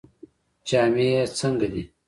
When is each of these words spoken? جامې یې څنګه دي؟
جامې 0.67 1.05
یې 1.13 1.21
څنګه 1.37 1.67
دي؟ 1.73 1.83